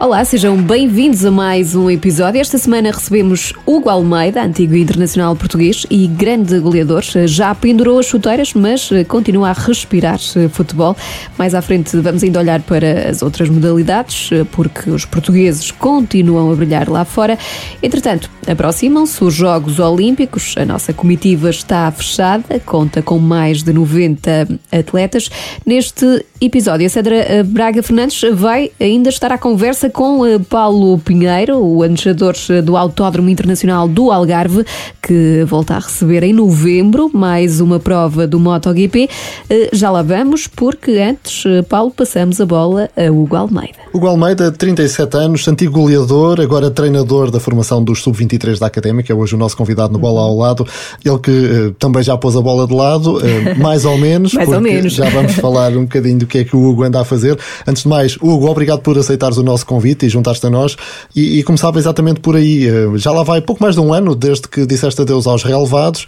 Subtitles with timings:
[0.00, 2.40] Olá, sejam bem-vindos a mais um episódio.
[2.40, 7.02] Esta semana recebemos Hugo Almeida, antigo internacional português e grande goleador.
[7.26, 10.18] Já pendurou as chuteiras, mas continua a respirar
[10.52, 10.96] futebol.
[11.36, 16.54] Mais à frente vamos ainda olhar para as outras modalidades, porque os portugueses continuam a
[16.54, 17.38] brilhar lá fora.
[17.82, 20.54] Entretanto, aproximam-se os Jogos Olímpicos.
[20.56, 25.30] A nossa comitiva está fechada, conta com mais de 90 atletas.
[25.66, 31.58] Neste episódio, a Cedra Braga Fernandes vai ainda estar à conversa com eh, Paulo Pinheiro,
[31.58, 34.64] o administrador eh, do Autódromo Internacional do Algarve,
[35.02, 39.08] que volta a receber em novembro mais uma prova do MotoGP.
[39.48, 43.78] Eh, já lá vamos, porque antes, Paulo, passamos a bola a Hugo Almeida.
[43.92, 49.34] Hugo Almeida, 37 anos, antigo goleador, agora treinador da formação dos Sub-23 da Académica, hoje
[49.34, 50.66] o nosso convidado no Bola ao Lado,
[51.04, 53.20] ele que também já pôs a bola de lado,
[53.58, 54.92] mais ou menos, mais ou menos.
[54.92, 57.36] já vamos falar um bocadinho do que é que o Hugo anda a fazer.
[57.66, 60.76] Antes de mais, Hugo, obrigado por aceitares o nosso convite e juntaste a nós.
[61.14, 62.66] E, e começava exatamente por aí.
[62.66, 66.06] Eh, já lá vai pouco mais de um ano desde que disseste adeus aos relevados.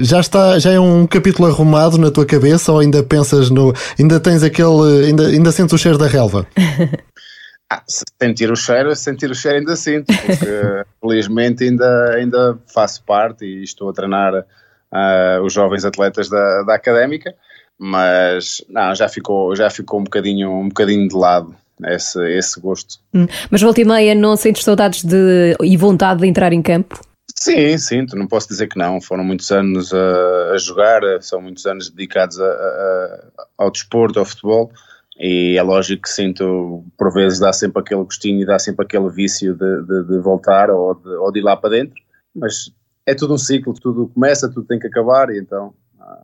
[0.00, 3.72] Já está, já é um capítulo arrumado na tua cabeça ou ainda pensas no.
[3.98, 5.06] Ainda tens aquele.
[5.06, 6.46] Ainda, ainda sentes o cheiro da relva?
[7.72, 13.46] Ah, sentir o cheiro, sentir o cheiro ainda sinto, porque felizmente ainda, ainda faço parte
[13.46, 17.34] e estou a treinar uh, os jovens atletas da, da académica,
[17.78, 22.96] mas não, já ficou, já ficou um bocadinho, um bocadinho de lado esse, esse gosto.
[23.14, 23.26] Hum.
[23.50, 27.00] Mas volta e meia não sentes saudades de, e vontade de entrar em campo?
[27.38, 29.00] Sim, sinto, não posso dizer que não.
[29.00, 34.24] Foram muitos anos a, a jogar, são muitos anos dedicados a, a, ao desporto, ao
[34.24, 34.70] futebol,
[35.18, 39.08] e é lógico que sinto, por vezes, dá sempre aquele gostinho e dá sempre aquele
[39.10, 41.94] vício de, de, de voltar ou de, ou de ir lá para dentro,
[42.34, 42.72] mas
[43.06, 45.74] é tudo um ciclo, tudo começa, tudo tem que acabar, e então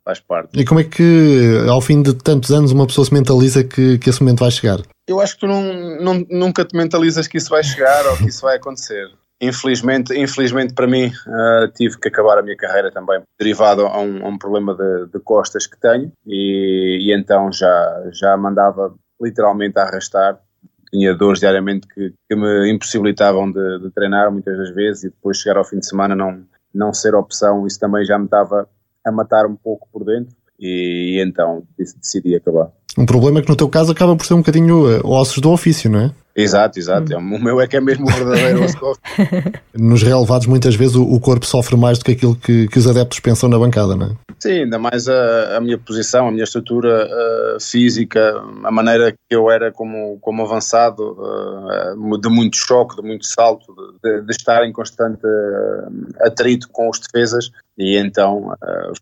[0.03, 0.59] faz parte.
[0.59, 4.09] E como é que, ao fim de tantos anos, uma pessoa se mentaliza que, que
[4.09, 4.79] esse momento vai chegar?
[5.07, 5.63] Eu acho que tu não,
[5.99, 9.07] não, nunca te mentalizas que isso vai chegar ou que isso vai acontecer.
[9.41, 14.25] Infelizmente, infelizmente para mim, uh, tive que acabar a minha carreira também, derivado a um,
[14.25, 19.79] a um problema de, de, costas que tenho, e, e, então já, já mandava literalmente
[19.79, 20.39] a arrastar.
[20.91, 25.37] Tinha dores diariamente que, que me impossibilitavam de, de, treinar muitas das vezes, e depois
[25.37, 26.43] chegar ao fim de semana não,
[26.73, 28.67] não ser opção, isso também já me estava
[29.05, 32.71] a matar um pouco por dentro e, e então decidi acabar.
[32.97, 35.89] Um problema que no teu caso acaba por ser um bocadinho uh, ossos do ofício,
[35.89, 36.11] não é?
[36.35, 37.17] Exato, exato.
[37.17, 37.35] Hum.
[37.35, 38.77] O meu é que é mesmo o verdadeiro osso
[39.77, 42.87] Nos relevados, muitas vezes, o, o, corpo sofre mais do que aquilo que, que os
[42.87, 44.09] adeptos pensam na bancada, não é?
[44.39, 49.35] Sim, ainda mais a, a minha posição, a minha estrutura uh, física, a maneira que
[49.35, 53.65] eu era como, como avançado, uh, de muito choque, de muito salto,
[54.01, 58.53] de, de estar em constante uh, atrito com os defesas, e então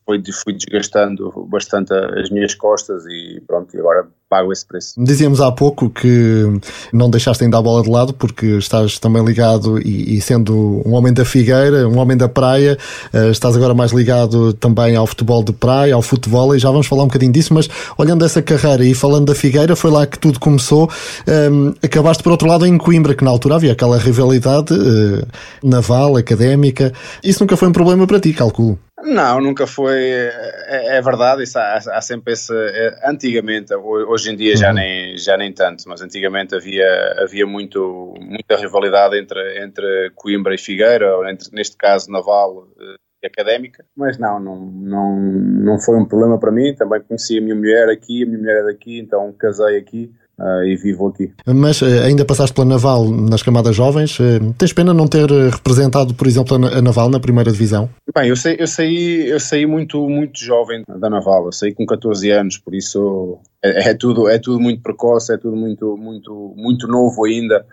[0.05, 4.93] fui, fui desgastando bastante as minhas costas e pronto, egentlig var det pago esse preço.
[4.97, 6.45] Dizíamos há pouco que
[6.91, 10.93] não deixaste ainda a bola de lado porque estás também ligado e, e sendo um
[10.93, 12.77] homem da Figueira, um homem da praia,
[13.13, 16.87] uh, estás agora mais ligado também ao futebol de praia, ao futebol e já vamos
[16.87, 20.19] falar um bocadinho disso, mas olhando essa carreira e falando da Figueira, foi lá que
[20.19, 20.89] tudo começou.
[21.27, 25.27] Um, ehm, acabaste por outro lado em Coimbra, que na altura havia aquela rivalidade uh,
[25.63, 26.91] naval, académica.
[27.23, 28.77] Isso nunca foi um problema para ti, calculo.
[29.03, 29.95] Não, nunca foi.
[29.95, 32.51] É, é verdade, isso há, há, sempre esse.
[32.53, 34.75] É, antigamente, hoje em dia já, uhum.
[34.75, 40.57] nem, já nem tanto, mas antigamente havia, havia muito, muita rivalidade entre, entre Coimbra e
[40.57, 45.97] Figueira, ou entre, neste caso Naval eh, e Académica, mas não, não, não, não foi
[45.97, 46.75] um problema para mim.
[46.75, 50.63] Também conheci a minha mulher aqui, a minha mulher é daqui, então casei aqui uh,
[50.63, 51.31] e vivo aqui.
[51.45, 54.19] Mas uh, ainda passaste pela Naval nas camadas jovens.
[54.19, 57.89] Uh, tens pena não ter representado, por exemplo, a Naval na primeira divisão?
[58.13, 61.45] Bem, eu, sei, eu, saí, eu saí muito, muito jovem da Naval.
[61.45, 65.37] Eu saí com 14 anos, por isso é, é tudo, é tudo muito precoce, é
[65.37, 67.65] tudo muito, muito, muito novo ainda.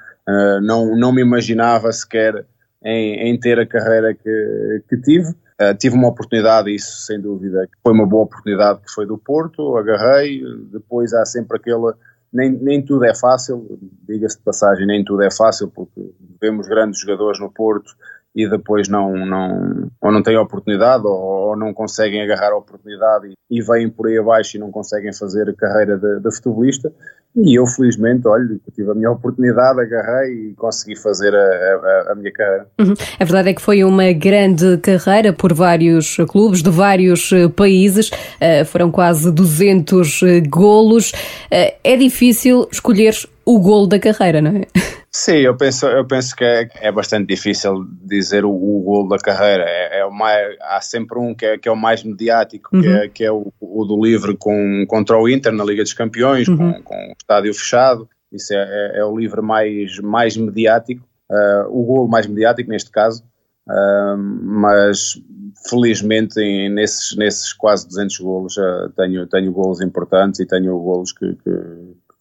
[0.63, 2.45] não, não me imaginava sequer
[2.85, 5.35] em, em ter a carreira que, que tive.
[5.61, 9.77] Uh, tive uma oportunidade, isso sem dúvida, foi uma boa oportunidade que foi do Porto,
[9.77, 10.43] agarrei,
[10.73, 11.93] depois há sempre aquele,
[12.35, 17.01] nem, nem tudo é fácil, diga-se de passagem, nem tudo é fácil, porque vemos grandes
[17.01, 17.95] jogadores no Porto
[18.35, 23.29] e depois não, não, ou não têm oportunidade ou, ou não conseguem agarrar a oportunidade
[23.29, 26.93] e, e vêm por aí abaixo e não conseguem fazer a carreira de, de futebolista.
[27.37, 32.15] E eu, felizmente, olha, tive a minha oportunidade, agarrei e consegui fazer a, a, a
[32.15, 32.69] minha carreira.
[32.79, 32.95] Uhum.
[33.19, 38.11] A verdade é que foi uma grande carreira por vários clubes de vários eh, países,
[38.11, 41.11] uh, foram quase 200 eh, golos.
[41.11, 43.15] Uh, é difícil escolher
[43.47, 44.67] o golo da carreira, não é?
[45.17, 49.17] Sim, eu penso, eu penso que é, é bastante difícil dizer o, o golo da
[49.17, 49.65] carreira.
[49.65, 52.83] É, é o mais, há sempre um que é, que é o mais mediático, uhum.
[52.83, 55.93] que, é, que é o, o, do livre com, contra o Inter na Liga dos
[55.93, 56.57] Campeões, uhum.
[56.57, 58.09] com, com, o estádio fechado.
[58.33, 62.91] Isso é, é, é, o livre mais, mais mediático, uh, o golo mais mediático neste
[62.91, 63.23] caso.
[63.69, 65.15] Uh, mas
[65.69, 71.13] felizmente em, nesses, nesses quase 200 golos uh, tenho, tenho golos importantes e tenho golos
[71.13, 71.51] que, que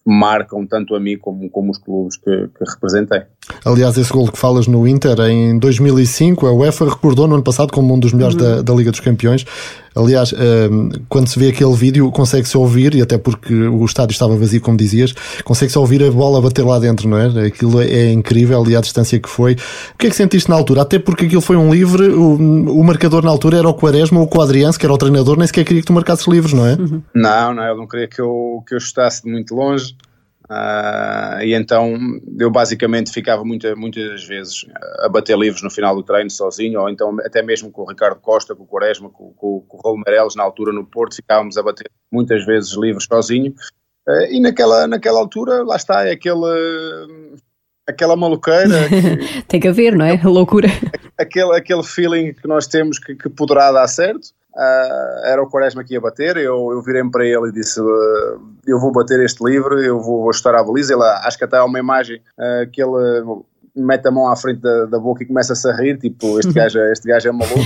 [0.06, 3.22] marcam tanto a mim como, como os clubes que, que representei.
[3.64, 7.72] Aliás, esse gol que falas no Inter em 2005, a UEFA recordou no ano passado
[7.72, 8.56] como um dos melhores uhum.
[8.56, 9.46] da, da, Liga dos Campeões.
[9.94, 14.36] Aliás, um, quando se vê aquele vídeo, consegue-se ouvir, e até porque o estádio estava
[14.36, 15.14] vazio, como dizias,
[15.44, 17.46] consegue-se ouvir a bola bater lá dentro, não é?
[17.46, 19.54] Aquilo é incrível e a distância que foi.
[19.94, 20.82] O que é que sentiste na altura?
[20.82, 24.26] Até porque aquilo foi um livre, o, o marcador na altura era o Quaresma ou
[24.26, 26.74] o Quadrianse, que era o treinador, nem sequer queria que tu marcasses livres, não é?
[26.74, 27.02] Uhum.
[27.14, 29.96] Não, não, ele não queria que eu, que eu estasse de muito longe.
[30.50, 31.96] Uh, e então
[32.38, 34.66] eu basicamente ficava muita, muitas vezes
[35.00, 38.20] a bater livros no final do treino sozinho, ou então até mesmo com o Ricardo
[38.20, 41.56] Costa, com o Quaresma, com, com, com o Raul Meirelles na altura no Porto, ficávamos
[41.56, 43.54] a bater muitas vezes livros sozinho.
[44.06, 47.38] Uh, e naquela, naquela altura, lá está, é aquele,
[47.86, 48.88] aquela maluqueira.
[48.88, 50.20] Que, Tem que haver, não é?
[50.22, 50.68] Loucura.
[51.16, 54.28] Aquele, aquele feeling que nós temos que, que poderá dar certo.
[54.54, 58.40] Uh, era o Quaresma que ia bater, eu, eu virei-me para ele e disse uh,
[58.64, 61.56] eu vou bater este livro, eu vou, vou estourar a baliza, ele, acho que até
[61.56, 63.24] há uma imagem uh, que ele
[63.74, 66.78] mete a mão à frente da, da boca e começa-se a rir, tipo, este gajo,
[66.78, 67.58] este gajo é maluco,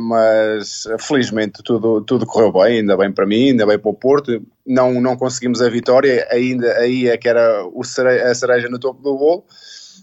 [0.00, 4.42] mas felizmente tudo, tudo correu bem, ainda bem para mim, ainda bem para o Porto,
[4.66, 8.80] não, não conseguimos a vitória, ainda aí é que era o cere a cereja no
[8.80, 9.44] topo do bolo,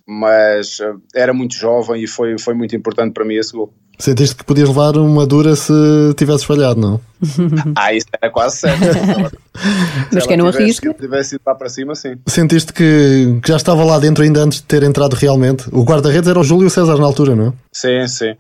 [0.07, 0.80] mas
[1.13, 3.74] era muito jovem e foi, foi muito importante para mim esse gol.
[3.99, 5.73] Sentiste que podias levar uma dura se
[6.15, 7.01] tivesses falhado, não?
[7.75, 8.83] ah, isso era quase certo.
[10.13, 10.91] Mas quem não arrisca?
[10.91, 12.15] Se tivesse ido lá para cima, sim.
[12.27, 15.67] Sentiste que, que, já estava lá dentro ainda antes de ter entrado realmente?
[15.71, 17.53] O guarda-redes era o Júlio César na altura, não?
[17.71, 18.35] Sim, sim.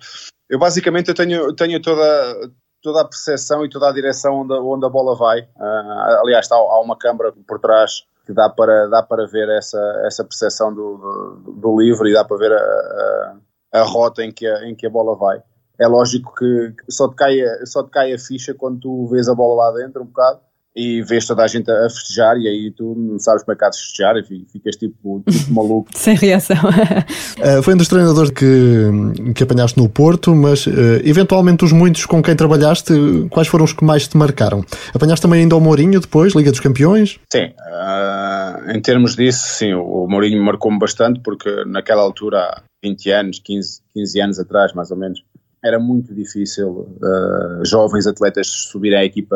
[0.47, 2.51] Eu basicamente eu tenho, tenho toda,
[2.83, 5.41] toda a percepção e toda a direção onde, onde a bola vai.
[5.41, 9.79] Uh, aliás, está, há uma câmara por trás que dá para, dá para ver essa,
[10.05, 10.97] essa percepção do,
[11.43, 13.35] do, do livro e dá para ver a, a
[13.73, 15.41] a rota em que a, em que a bola vai.
[15.79, 19.35] É lógico que só te, cai, só te cai a ficha quando tu vês a
[19.35, 20.39] bola lá dentro um bocado
[20.77, 23.65] e vês toda a gente a festejar e aí tu não sabes como é que
[23.65, 25.89] há de festejar e ficas tipo, tipo maluco.
[25.97, 26.55] Sem reação.
[26.55, 30.71] uh, foi um dos treinadores que, que apanhaste no Porto, mas uh,
[31.03, 32.93] eventualmente os muitos com quem trabalhaste,
[33.31, 34.63] quais foram os que mais te marcaram?
[34.93, 37.19] Apanhaste também ainda o Mourinho depois, Liga dos Campeões?
[37.31, 38.26] Sim, uh,
[38.67, 44.21] em termos disso, sim, o Mourinho marcou-me bastante porque naquela altura, 20 anos, 15, 15
[44.21, 45.23] anos atrás mais ou menos,
[45.63, 49.35] era muito difícil uh, jovens atletas subirem à equipa,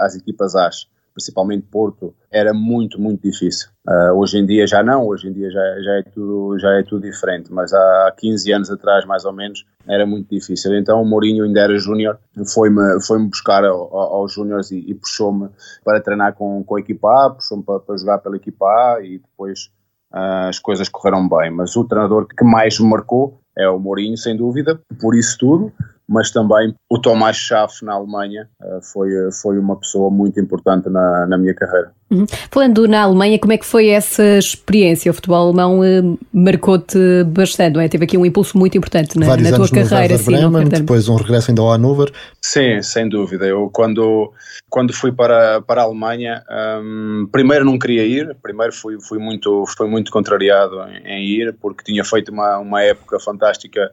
[0.00, 0.86] às equipas As,
[1.20, 3.68] principalmente Porto, era muito, muito difícil.
[3.86, 6.82] Uh, hoje em dia já não, hoje em dia já, já, é tudo, já é
[6.82, 10.74] tudo diferente, mas há 15 anos atrás, mais ou menos, era muito difícil.
[10.76, 12.18] Então o Mourinho ainda era júnior,
[12.52, 15.50] foi-me foi -me buscar ao, aos júniores e, e puxou-me
[15.84, 19.18] para treinar com, com a equipa A, puxou-me para, para jogar pela equipa A e
[19.18, 19.70] depois
[20.12, 21.50] uh, as coisas correram bem.
[21.50, 25.72] Mas o treinador que mais me marcou é o Mourinho, sem dúvida, por isso tudo,
[26.10, 29.10] mas também o Tomás Schaff na Alemanha uh, foi,
[29.40, 31.92] foi uma pessoa muito importante na, na minha carreira.
[32.10, 32.26] Uhum.
[32.50, 35.08] Falando na Alemanha, como é que foi essa experiência?
[35.08, 36.98] O futebol alemão uh, marcou-te
[37.28, 37.88] bastante, não é?
[37.88, 40.18] Teve aqui um impulso muito importante na, na tua carreira.
[40.18, 42.10] Sim, Bremen, depois um regresso ainda ao Hannover.
[42.42, 43.46] Sim, sem dúvida.
[43.46, 44.32] Eu quando,
[44.68, 46.42] quando fui para, para a Alemanha,
[46.82, 51.54] um, primeiro não queria ir, primeiro fui, fui, muito, fui muito contrariado em, em ir,
[51.60, 53.92] porque tinha feito uma, uma época fantástica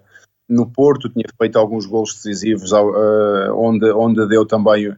[0.50, 4.96] no Porto, tinha feito alguns golos decisivos, uh, onde, onde deu também uh,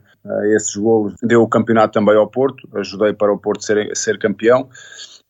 [0.56, 4.70] esses golos, deu o campeonato também ao Porto, ajudei para o Porto ser, ser campeão.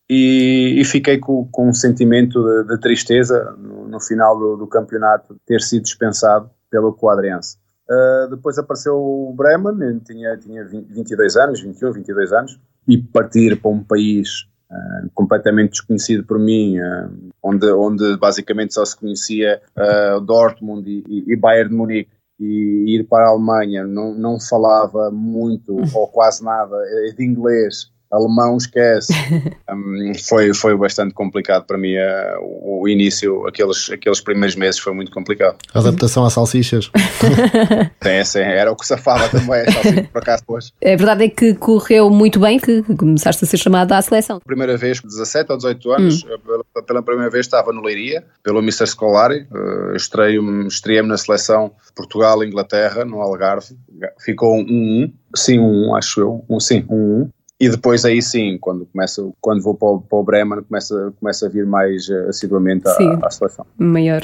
[0.10, 4.66] E, e fiquei com, com, um sentimento de, de tristeza no, no final do, do,
[4.66, 7.58] campeonato ter sido dispensado pelo Quadrense.
[7.88, 13.62] Uh, depois apareceu o Bremen, tinha, tinha 20, 22 anos, 21, 22 anos, e partir
[13.62, 17.10] para um país uh, completamente desconhecido por mim, uh,
[17.42, 23.04] onde, onde basicamente só se conhecia uh, Dortmund e, e, Bayern de Munique, e ir
[23.04, 26.78] para a Alemanha não, não falava muito ou quase nada
[27.16, 29.14] de inglês alemão esquece.
[29.70, 34.94] um, foi, foi bastante complicado para mim uh, o, início, aqueles, aqueles primeiros meses foi
[34.94, 35.58] muito complicado.
[35.74, 36.92] A adaptação às salsichas.
[38.02, 40.74] sim, sim, era o que safava também, salsichas por acaso depois.
[40.84, 44.40] A verdade é que correu muito bem, que começaste a ser chamado à seleção.
[44.46, 46.64] Primeira vez, 17 ou 18 anos, hum.
[46.74, 48.88] pela, pela, primeira vez estava no Leiria, pelo Mr.
[48.88, 53.78] Scolari, uh, estreiei-me estreiei na seleção Portugal-Inglaterra, no Algarve,
[54.20, 57.30] ficou um 1 um, sim, um 1 um, acho eu, um, sim, um 1 um,
[57.60, 61.46] e depois aí sim, quando, começa, quando vou para o, para o Bremen, começa, começa
[61.46, 63.66] a vir mais uh, assiduamente à, à, seleção.
[63.78, 64.24] Maior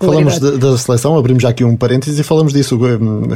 [0.00, 2.76] Falamos da seleção, abrimos já aqui um parênteses e falamos disso.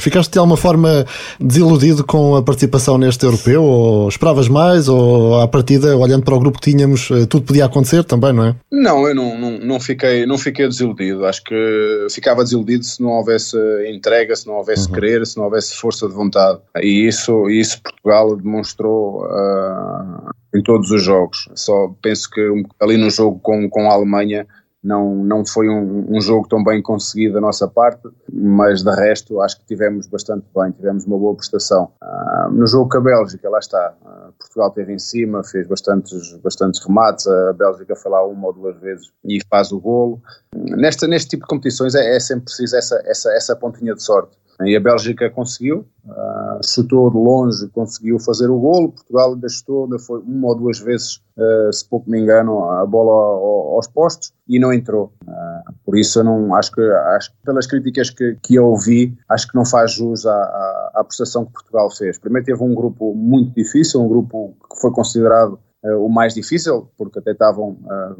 [0.00, 1.06] Ficaste de alguma forma
[1.40, 3.62] desiludido com a participação neste europeu?
[3.62, 4.88] Ou esperavas mais?
[4.88, 8.56] Ou à partida, olhando para o grupo que tínhamos, tudo podia acontecer também, não é?
[8.72, 11.24] Não, eu não, não, não, fiquei, não fiquei desiludido.
[11.24, 13.56] Acho que ficava desiludido se não houvesse
[13.88, 14.94] entrega, se não houvesse uhum.
[14.94, 16.58] querer, se não houvesse força de vontade.
[16.82, 21.48] E isso, isso Portugal demonstrou uh, em todos os jogos.
[21.54, 24.46] Só penso que ali no jogo com, com a Alemanha
[24.86, 29.40] não, não foi um, um, jogo tão bem conseguido da nossa parte, mas de resto
[29.40, 31.90] acho que tivemos bastante bem, tivemos uma boa prestação.
[32.00, 36.36] Uh, no jogo com a Bélgica, lá está, uh, Portugal esteve em cima, fez bastantes,
[36.36, 40.22] bastantes remates, a Bélgica foi lá uma ou duas vezes e faz o golo.
[40.54, 44.36] Nesta, neste tipo de competições é, é sempre preciso essa, essa, essa pontinha de sorte.
[44.64, 48.92] E a Bélgica conseguiu, uh, chutou de longe, conseguiu fazer o golo.
[48.92, 53.74] Portugal ainda foi uma ou duas vezes, uh, se pouco me engano, a bola ao,
[53.74, 55.12] aos postos e não entrou.
[55.22, 59.46] Uh, por isso, eu não acho que, acho pelas críticas que, que eu ouvi, acho
[59.46, 62.18] que não faz jus à, à, à prestação que Portugal fez.
[62.18, 65.58] Primeiro teve um grupo muito difícil, um grupo que foi considerado
[65.94, 67.78] o mais difícil, porque até estavam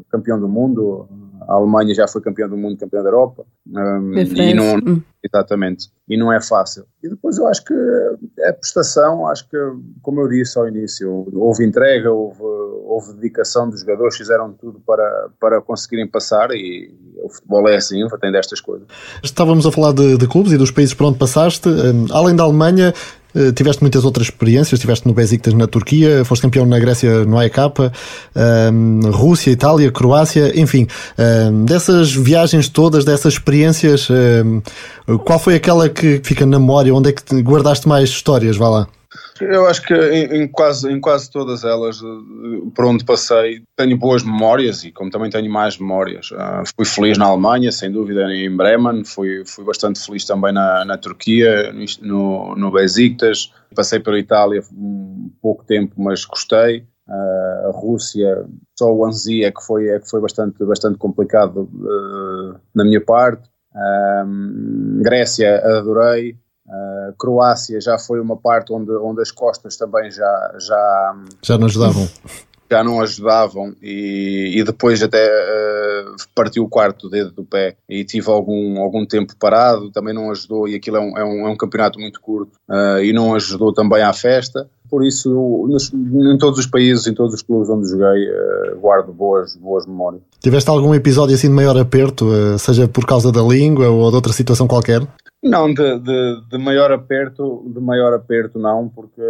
[0.09, 1.07] campeão do mundo,
[1.47, 3.45] a Alemanha já foi campeão do mundo, campeão da Europa.
[3.67, 5.01] Um, e não, hum.
[5.23, 5.89] exatamente.
[6.07, 6.85] E não é fácil.
[7.01, 9.57] E depois eu acho que a prestação, acho que,
[10.01, 15.29] como eu disse ao início, houve entrega, houve, houve dedicação dos jogadores, fizeram tudo para,
[15.39, 16.93] para conseguirem passar e
[17.23, 18.87] o futebol é assim, tem destas coisas.
[19.23, 21.69] Estávamos a falar de, de clubes e dos países por onde passaste.
[21.69, 22.93] Um, além da Alemanha,
[23.35, 27.37] eh, tiveste muitas outras experiências, estiveste no Besiktas na Turquia, foste campeão na Grécia no
[27.37, 27.57] AEK,
[28.73, 34.61] um, Rússia, Itália, Croácia, enfim, um, dessas viagens todas, dessas experiências, um,
[35.19, 38.87] qual foi aquela que fica na memória, onde é que guardaste mais histórias, vá lá?
[39.41, 43.97] Eu acho que em, em, quase, em quase todas elas, eh, por onde passei, tenho
[43.97, 46.31] boas memórias e como também tenho mais memórias.
[46.31, 50.85] Uh, fui feliz na Alemanha, sem dúvida, em Bremen, fui, fui bastante feliz também na,
[50.85, 56.85] na Turquia, no, no Besiktas, passei pela Itália um pouco tempo, mas gostei.
[57.07, 58.45] Uh, a Rússia,
[58.77, 63.01] só o Anzi é que foi, é que foi bastante, bastante complicado uh, na minha
[63.01, 63.49] parte.
[65.01, 66.35] Grécia, adorei.
[66.67, 71.67] Uh, Croácia já foi uma parte onde, onde as costas também já já, já não
[71.67, 72.09] ajudavam.
[72.69, 75.76] já não ajudavam e, e depois até uh,
[76.33, 80.67] partiu o quarto dedo do pé e tive algum, algum tempo parado, também não ajudou
[80.67, 83.73] e aquilo é um, é um, é um campeonato muito curto uh, e não ajudou
[83.73, 85.29] também à festa, por isso
[85.69, 89.85] nos, em todos os países, em todos os clubes onde joguei, uh, guardo boas, boas
[89.85, 90.21] memórias.
[90.39, 92.25] Tiveste algum episódio assim de maior aperto,
[92.57, 95.01] seja por causa da língua ou de outra situação qualquer?
[95.43, 99.21] Não, de, de, de, maior aperto, de maior aperto não, porque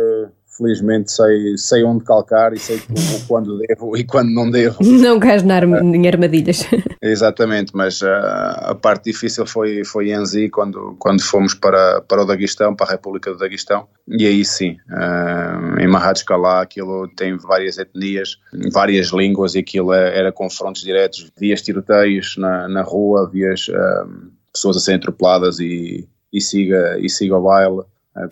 [0.58, 2.82] felizmente sei, sei onde calcar e sei
[3.28, 4.78] quando devo e quando não devo.
[5.08, 6.66] Não cais na arma, em armadilhas.
[7.02, 12.24] Exatamente, mas uh, a parte difícil foi, foi em Anzi, quando, quando fomos para, para
[12.24, 17.38] o Daguestão, para a República do Daguestão, e aí sim, uh, em Mahadskala aquilo tem
[17.38, 18.38] várias etnias,
[18.72, 23.68] várias línguas e aquilo é, era confrontos diretos, vias tiroteios na, na rua, vias...
[23.68, 27.84] Uh, pessoas a serem atropeladas e, e, siga, e siga o baile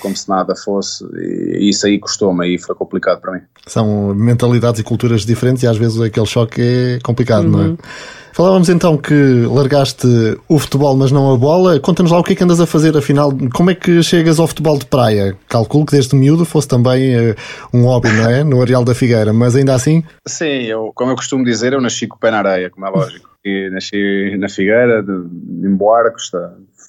[0.01, 3.42] como se nada fosse, e isso aí custou-me, aí foi complicado para mim.
[3.68, 7.51] São mentalidades e culturas diferentes e às vezes aquele choque é complicado, uhum.
[7.51, 7.68] não é?
[7.68, 7.77] Uhum.
[8.36, 10.06] Falávamos então que largaste
[10.50, 11.80] o futebol, mas não a bola.
[11.80, 14.48] Conta-nos lá o que é que andas a fazer, afinal, como é que chegas ao
[14.48, 15.38] futebol de praia?
[15.48, 17.36] Calculo que desde miúdo fosse também uh,
[17.74, 18.44] um hobby, não é?
[18.44, 20.04] No Areal da Figueira, mas ainda assim?
[20.27, 22.89] Sim, eu, como eu costumo dizer, eu nasci com o pé na areia, como é
[22.89, 23.30] lógico.
[23.46, 25.13] E nasci na Figueira, de,
[25.65, 26.30] em Boarcos,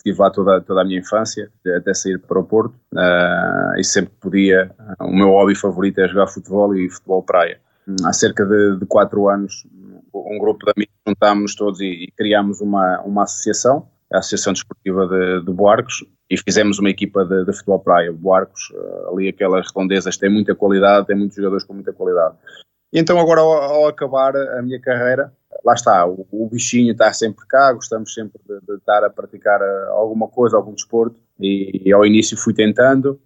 [0.06, 4.12] estive lá toda, toda a minha infância, até sair para o Porto, uh, e sempre
[4.20, 4.70] podia,
[5.00, 7.58] o meu hobby favorito é jogar futebol e futebol praia.
[8.04, 9.66] Há cerca de, de quatro anos,
[10.14, 15.06] um grupo de amigos juntámos-nos todos e, e, criámos uma, uma associação, a Associação Desportiva
[15.06, 18.12] de, de Boarcos, e fizemos uma equipa de, de futebol praia.
[18.12, 22.34] Boarcos, uh, ali aquelas redondezas, tem muita qualidade, tem muitos jogadores com muita qualidade.
[22.92, 25.32] E então agora ao, ao acabar a minha carreira,
[25.64, 29.60] lá está, o, o, bichinho está sempre cá, gostamos sempre de, de estar a praticar
[29.60, 33.20] uh, alguma coisa, algum desporto, e, e ao início fui tentando,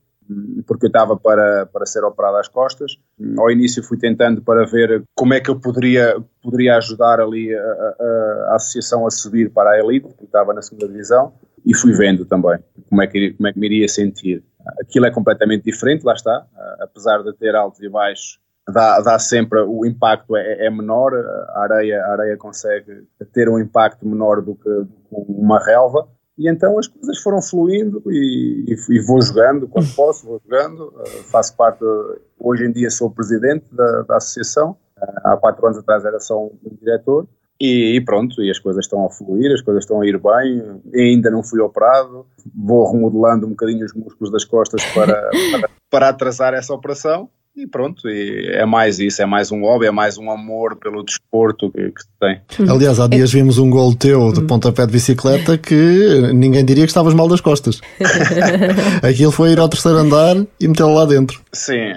[0.66, 2.96] porque eu estava para, para ser operado às costas.
[3.36, 7.60] Ao início fui tentando para ver como é que eu poderia, poderia ajudar ali a,
[7.60, 11.32] a, a associação a subir para a elite, porque estava na segunda divisão,
[11.66, 12.58] e fui vendo também
[12.88, 14.42] como é que, como é que me iria sentir.
[14.80, 16.46] Aquilo é completamente diferente, lá está,
[16.80, 21.62] apesar de ter altos e baixos, dá, dá sempre, o impacto é, é menor, a
[21.62, 26.48] areia, a areia consegue ter um impacto menor do que, do que uma relva, E
[26.48, 30.88] então as coisas foram fluindo e, e, e vou jogando quando posso, vou jogando.
[30.88, 31.84] Uh, faço parte,
[32.38, 34.76] hoje em dia sou presidente da, da associação.
[34.96, 37.26] Uh, há quatro anos atrás era só um, um diretor.
[37.60, 40.80] E, e, pronto, e as coisas estão a fluir, as coisas estão a ir bem.
[40.94, 42.26] ainda não fui operado,
[42.56, 47.28] vou remodelando um bocadinho os músculos das costas para, para, para atrasar essa operação.
[47.56, 51.02] E pronto, e é mais isso, é mais um hobby, é mais um amor pelo
[51.02, 52.40] desporto que, que se tem.
[52.68, 56.90] Aliás, há dias vimos um gol teu de pontapé de bicicleta que ninguém diria que
[56.90, 57.80] estavas mal das costas.
[59.02, 61.40] Aquilo foi ir ao terceiro andar e metê-lo lá dentro.
[61.52, 61.92] Sim,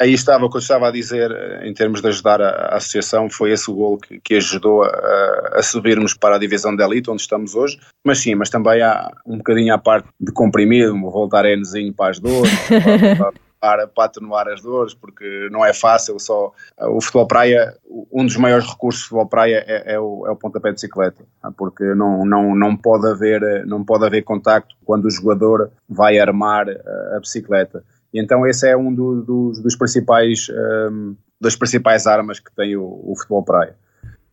[0.00, 1.30] aí estava o que eu estava a dizer
[1.62, 5.52] em termos de ajudar a, a associação, foi esse o gol que, que ajudou a,
[5.54, 9.10] a, subirmos para a divisão de elite, onde estamos hoje, mas sim, mas também há
[9.26, 12.50] um bocadinho à parte de comprimido, voltar Nzinho para as dores,
[13.60, 16.52] para, para atenuar as dores, porque não é fácil só.
[16.80, 17.74] O futebol praia,
[18.12, 21.24] um dos maiores recursos do futebol praia é, é, o, é o pontapé de bicicleta,
[21.56, 26.66] porque não, não, não, pode haver, não pode haver contacto quando o jogador vai armar
[27.14, 27.84] a bicicleta.
[28.12, 30.48] E então esse é um do, dos, dos principais,
[30.90, 33.74] um, das principais armas que tem o, o futebol praia.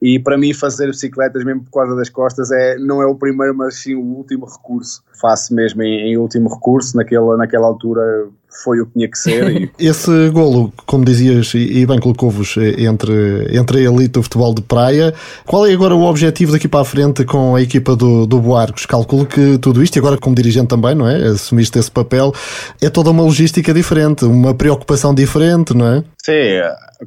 [0.02, 3.56] E para mim fazer bicicletas mesmo por causa das costas é, não é o primeiro,
[3.56, 5.04] mas sim o último recurso.
[5.20, 8.28] Faço mesmo em, em último recurso, naquela, naquela altura
[8.64, 9.50] foi o que tinha que ser.
[9.52, 9.72] E...
[9.80, 14.62] Esse golo, como dizias, e bem colocou-vos eh, entre, entre a elite do futebol de
[14.62, 15.14] praia,
[15.46, 18.86] qual é agora o objetivo daqui para a frente com a equipa do, do Boarcos?
[18.86, 21.16] Calculo que tudo isto, e agora como dirigente também, não é?
[21.28, 22.34] Assumiste esse papel,
[22.82, 26.04] é toda uma logística diferente, uma preocupação diferente, não é?
[26.24, 26.62] Sim,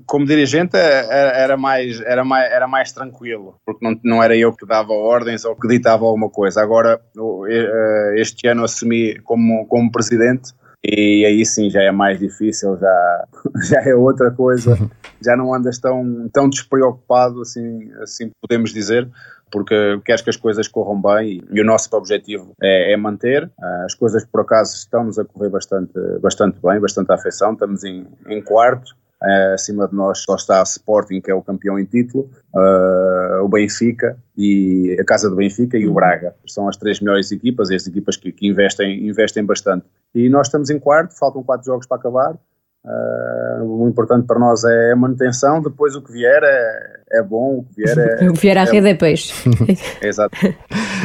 [0.06, 4.52] como dirigente é, era mais, era mais, era mais tranquilo, porque não, não era eu
[4.52, 6.62] que dava ordens ou que ditava alguma coisa.
[6.62, 7.00] Agora,
[7.48, 10.52] eh, este ano assumi como, como presidente
[10.85, 13.25] e aí sim já é mais difícil, já,
[13.68, 14.76] já é outra coisa,
[15.25, 19.08] já não andas tão, tão despreocupado, assim, assim podemos dizer,
[19.50, 23.50] porque queres que as coisas corram bem e o nosso objetivo é, é manter.
[23.85, 28.06] As coisas por acaso estão-nos a correr bastante, bastante bem, bastante à afeição, estamos em,
[28.28, 31.85] em quarto, Uh, acima de nós só está a Sporting, que é o campeão em
[31.85, 36.37] título, uh, o Benfica e a Casa do Benfica e o Braga.
[36.47, 39.87] São as três melhores equipas, e as equipas que, que investem, investem bastante.
[40.14, 42.38] E nós estamos em quarto, faltam quatro jogos para acabar.
[42.85, 47.59] Uh, o importante para nós é a manutenção, depois o que vier é, é bom,
[47.59, 48.24] o que vier é.
[48.31, 49.33] o que vier à é rede é peixe.
[50.00, 50.37] Exato.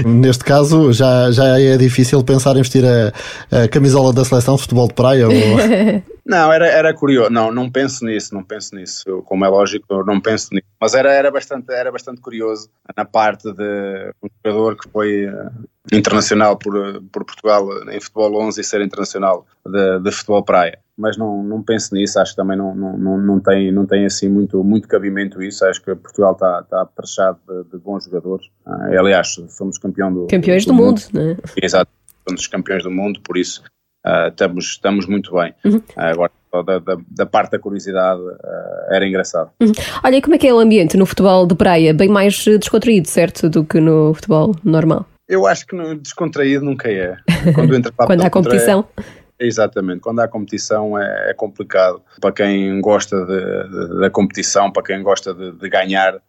[0.05, 4.61] Neste caso, já, já é difícil pensar em vestir a, a camisola da seleção de
[4.61, 5.27] futebol de praia?
[5.27, 5.33] Ou...
[6.25, 7.29] Não, era, era curioso.
[7.29, 9.03] Não, não penso nisso, não penso nisso.
[9.05, 10.65] Eu, como é lógico, não penso nisso.
[10.79, 15.51] Mas era, era, bastante, era bastante curioso na parte de um jogador que foi uh,
[15.91, 20.79] internacional por, por Portugal em futebol 11 e ser internacional de, de futebol praia.
[20.97, 24.29] Mas não, não penso nisso, acho que também não, não, não, tem, não tem assim
[24.29, 25.65] muito, muito cabimento isso.
[25.65, 28.45] Acho que Portugal está, está prechado de, de bons jogadores.
[28.65, 31.25] Uh, aliás, somos campeão do, campeões do, do, do mundo, mundo.
[31.25, 31.37] Né?
[31.61, 31.89] Exato,
[32.27, 33.63] somos campeões do mundo, por isso
[34.05, 35.53] uh, estamos, estamos muito bem.
[35.65, 35.77] Uhum.
[35.77, 39.49] Uh, agora, da, da, da, parte da curiosidade, uh, era engraçado.
[39.61, 39.71] Uhum.
[40.03, 41.93] Olha, e como é que é o ambiente no futebol de praia?
[41.93, 45.07] Bem mais descontraído, certo, do que no futebol normal?
[45.27, 47.17] Eu acho que no, descontraído nunca é.
[47.55, 48.85] Quando, entra para Quando há competição.
[48.97, 52.01] É, exatamente, quando há competição é, é complicado.
[52.19, 56.21] Para quem gosta de, de, da competição, para quem gosta de, de ganhar,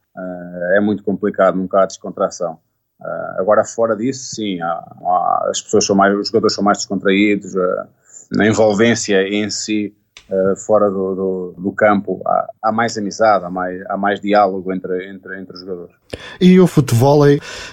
[0.77, 2.59] é muito complicado, nunca há descontração.
[3.01, 6.79] Uh, agora, fora disso, sim, há, há, as pessoas são mais, os jogadores são mais
[6.79, 7.87] descontraídos, uh,
[8.31, 9.95] na envolvência em si
[10.31, 14.73] uh, fora do, do, do campo, há, há, mais amizade, há mais, há mais diálogo
[14.73, 15.95] entre, entre, entre os jogadores.
[16.41, 17.23] E o futebol,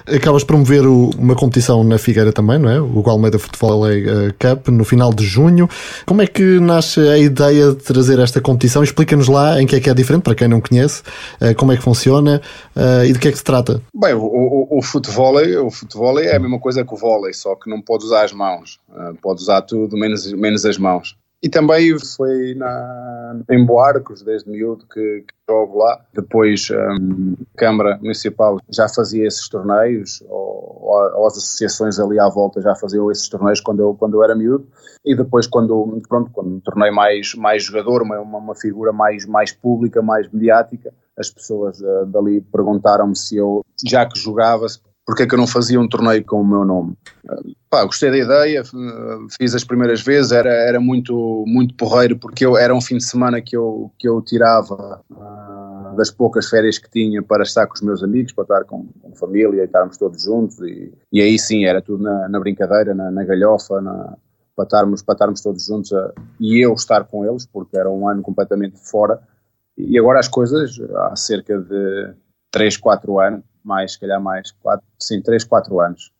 [0.07, 2.81] acabas de promover o, uma competição na Figueira também, não é?
[2.81, 5.69] O Almeida Futebol uh, Cup, no final de junho.
[6.05, 8.83] Como é que nasce a ideia de trazer esta competição?
[8.83, 11.01] Explica-nos lá em que é que é diferente, para quem não conhece,
[11.41, 12.41] uh, como é que funciona
[13.05, 13.81] e de que é que se trata.
[13.93, 17.55] Bem, o, o, o futebol, o futebol é a mesma coisa que o vôlei, só
[17.55, 18.79] que não pode usar as mãos,
[19.21, 21.15] pode usar tudo menos, menos as mãos.
[21.43, 25.99] E também foi na, em Boarcos, desde miúdo, que, que jogo lá.
[26.13, 26.95] Depois a
[27.57, 30.77] Câmara Municipal já fazia esses torneios, ou,
[31.15, 34.35] ou, as associações ali à volta já faziam esses torneios quando eu, quando eu era
[34.35, 34.67] miúdo.
[35.03, 39.51] E depois, quando, pronto, quando me tornei mais, mais jogador, uma, uma figura mais, mais
[39.51, 44.67] pública, mais mediática, as pessoas uh, dali perguntaram-me se eu, já que jogava,
[45.05, 46.95] porque é que eu não fazia um torneio com o meu nome?
[47.69, 48.63] Pá, gostei da ideia,
[49.37, 53.05] fiz as primeiras vezes, era, era muito, muito porreiro, porque eu, era um fim de
[53.05, 57.73] semana que eu, que eu tirava uh, das poucas férias que tinha para estar com
[57.73, 61.37] os meus amigos, para estar com, com família e estarmos todos juntos, e, e aí
[61.39, 64.15] sim, era tudo na, na brincadeira, na, na galhofa, na,
[64.55, 68.07] para, estarmos, para estarmos todos juntos a, e eu estar com eles, porque era um
[68.07, 69.19] ano completamente fora,
[69.77, 72.13] e agora as coisas, há cerca de
[72.51, 76.11] 3, 4 anos, mais, se calhar mais, quatro, sim, 3, 4 anos.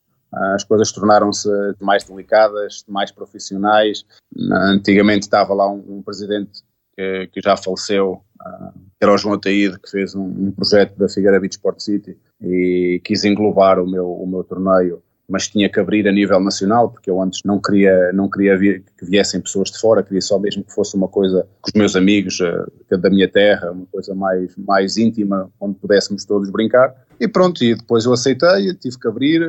[0.54, 1.49] as coisas tornaram-se
[1.80, 4.06] mais delicadas, mais profissionais.
[4.38, 6.63] Antigamente estava lá um, um presidente
[6.95, 11.10] que, que, já faleceu, uh, era o João Ataíde, que fez um, um, projeto da
[11.10, 15.01] Figueira Beach Sport City e quis englobar o meu, o meu torneio
[15.32, 19.06] mas tinha que abrir a nível nacional, porque eu antes não queria, não queria que
[19.06, 22.39] viessem pessoas de fora, queria só mesmo que fosse uma coisa com os meus amigos
[22.41, 26.94] uh, da minha terra, uma coisa mais, mais íntima, onde pudéssemos todos brincar.
[27.17, 29.41] E pronto, e depois eu aceitei, tive que abrir,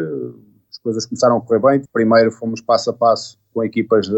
[0.70, 1.82] as coisas começaram a correr bem.
[1.92, 4.14] Primeiro fomos passo a passo com equipas de,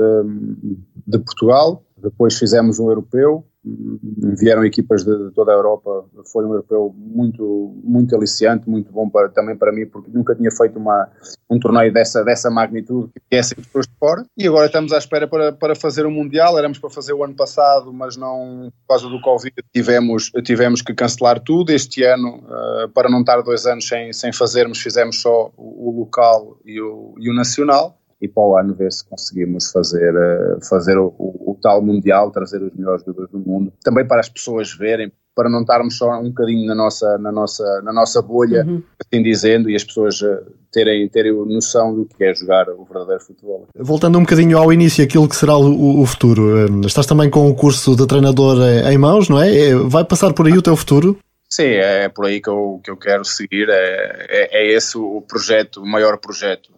[1.07, 6.94] de Portugal, depois fizemos um europeu, vieram equipas de toda a Europa, foi um europeu
[6.96, 11.09] muito, muito aliciante, muito bom para, também para mim, porque nunca tinha feito uma,
[11.50, 15.27] um torneio dessa, dessa magnitude, que sempre pessoas de fora, e agora estamos à espera
[15.27, 19.09] para, para fazer o Mundial, éramos para fazer o ano passado, mas não, por causa
[19.09, 23.88] do Covid, tivemos, tivemos que cancelar tudo, este ano, uh, para não estar dois anos
[23.88, 28.42] sem, sem fazermos, fizemos só o, o local e o, e o nacional, e para
[28.42, 32.72] o ano ver se conseguimos fazer, eh, fazer o, o, o, tal Mundial, trazer os
[32.74, 36.66] melhores jogadores do mundo, também para as pessoas verem, para não estarmos só um bocadinho
[36.66, 38.82] na nossa, na nossa, na nossa bolha, uhum.
[38.98, 43.22] assim dizendo, e as pessoas eh, terem, terem noção do que é jogar o verdadeiro
[43.22, 43.66] futebol.
[43.76, 47.50] Voltando um bocadinho ao início, aquilo que será o, o futuro, eh, estás também com
[47.50, 48.56] o curso de treinador
[48.90, 49.74] em mãos, não é?
[49.74, 51.18] Vai passar por aí o teu futuro?
[51.54, 55.20] Sim, é por aí que eu, que eu quero seguir, é, é, é esse o
[55.20, 56.68] projeto, o maior projeto.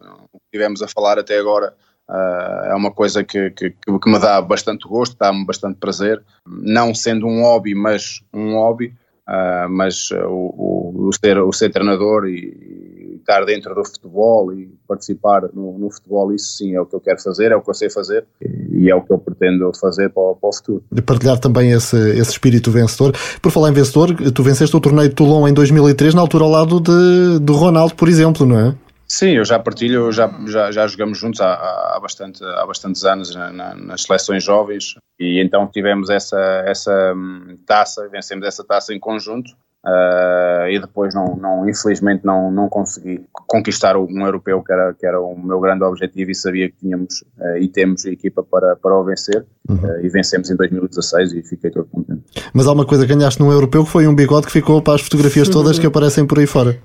[0.51, 1.73] Tivemos a falar até agora
[2.07, 6.93] uh, é uma coisa que, que, que, me dá bastante gosto, dá-me bastante prazer, não
[6.93, 8.93] sendo um hobby, mas um hobby,
[9.27, 14.53] uh, mas o, o, o, ser, o ser treinador e, e, estar dentro do futebol
[14.53, 17.61] e participar no, no, futebol, isso sim é o que eu quero fazer, é o
[17.61, 20.83] que eu sei fazer e é o que eu pretendo fazer para, para o futuro.
[20.89, 23.13] De partilhar também esse, esse espírito vencedor.
[23.41, 26.49] Por falar em vencedor, tu venceste o torneio de Toulon em 2003, na altura ao
[26.49, 28.75] lado de, do Ronaldo, por exemplo, não é?
[29.07, 33.33] Sim, eu já partilho, já, já, já jogamos juntos há, há, bastante, há bastantes anos
[33.33, 38.93] na, na, nas seleções jovens e então tivemos essa, essa hum, taça, vencemos essa taça
[38.93, 39.49] em conjunto
[39.85, 45.05] uh, e depois não, não, infelizmente não, não consegui conquistar um europeu que era, que
[45.05, 48.75] era o meu grande objetivo e sabia que tínhamos uh, e temos a equipa para,
[48.75, 49.77] para o vencer uhum.
[49.77, 52.23] uh, e vencemos em 2016 e fiquei todo contente.
[52.53, 54.95] Mas há uma coisa que ganhaste num europeu que foi um bigode que ficou para
[54.95, 56.77] as fotografias todas que aparecem por aí fora.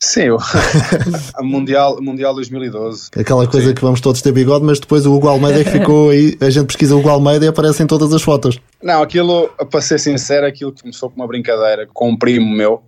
[0.00, 0.28] Sim,
[1.34, 3.10] a mundial, mundial 2012.
[3.18, 3.74] Aquela coisa Sim.
[3.74, 6.48] que vamos todos ter bigode, mas depois o Hugo Almeida é que ficou aí, a
[6.50, 8.60] gente pesquisa o Hugo Almeida e aparecem todas as fotos.
[8.80, 12.82] Não, aquilo, para ser sincero, aquilo começou com uma brincadeira com um primo meu,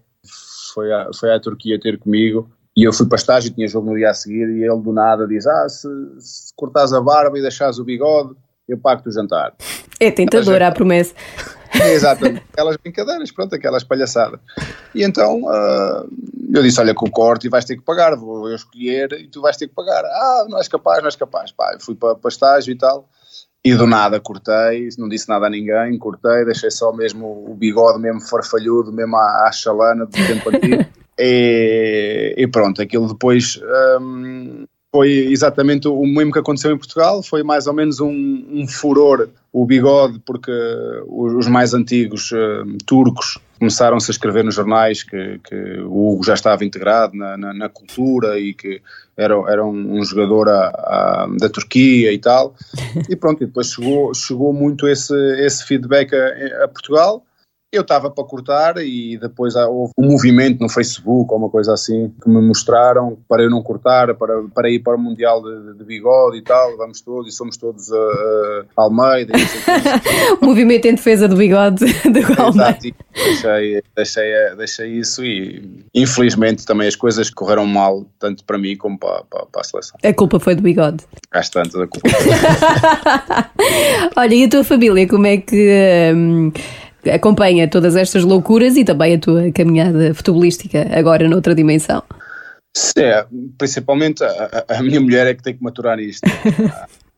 [0.72, 3.96] foi à, foi à Turquia ter comigo, e eu fui para estágio, tinha jogo no
[3.96, 7.42] dia a seguir, e ele do nada diz, ah, se, se cortares a barba e
[7.42, 8.36] deixares o bigode,
[8.70, 9.54] eu pago-te o jantar.
[9.98, 11.14] É tentadora a promessa.
[11.72, 14.40] É, exatamente, aquelas brincadeiras, pronto, aquelas palhaçadas.
[14.94, 16.08] E então uh,
[16.52, 19.28] eu disse: Olha, com o corte e vais ter que pagar, vou eu escolher e
[19.28, 20.04] tu vais ter que pagar.
[20.04, 21.52] Ah, não és capaz, não és capaz.
[21.52, 23.08] Pá, fui para, para estágio e tal.
[23.62, 28.00] E do nada cortei, não disse nada a ninguém, cortei, deixei só mesmo o bigode
[28.00, 30.86] mesmo farfalhudo, mesmo à, à chalana do tempo antigo.
[31.18, 33.60] e, e, pronto, aquilo depois
[34.00, 38.66] um, foi exatamente o mesmo que aconteceu em Portugal, foi mais ou menos um, um
[38.66, 40.52] furor o bigode, porque
[41.08, 46.34] os mais antigos uh, turcos começaram-se a escrever nos jornais que, que, o Hugo já
[46.34, 48.80] estava integrado na, na, na cultura e que
[49.16, 52.54] era, era um, um jogador a, a, da Turquia e tal.
[53.08, 57.24] E pronto, e depois chegou, chegou muito esse, esse feedback a, a Portugal
[57.72, 62.12] eu estava para cortar e depois houve um movimento no Facebook ou uma coisa assim
[62.20, 65.84] que me mostraram para eu não cortar, para, para ir para o Mundial de, de
[65.84, 69.34] bigode e tal, vamos todos e somos todos uh, Almeida.
[70.42, 72.50] o movimento em defesa do bigode do Almeida.
[72.50, 78.76] Exato, deixei, deixei, deixei isso e infelizmente também as coisas correram mal, tanto para mim
[78.76, 79.96] como para, para, para a seleção.
[80.02, 81.04] A culpa foi do bigode.
[81.30, 82.08] Às tantas, a culpa.
[84.16, 86.12] Olha, e a tua família, como é que.
[86.12, 86.52] Um,
[87.08, 92.02] acompanha todas estas loucuras e também a tua caminhada futebolística agora noutra dimensão.
[92.76, 93.26] Sim, é,
[93.58, 96.22] principalmente a, a, minha mulher é que tem que maturar nisto.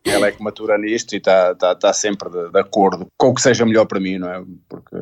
[0.04, 3.34] Ela é que matura nisto e está tá, tá sempre de, de, acordo com o
[3.34, 4.42] que seja melhor para mim, não é?
[4.68, 4.96] Porque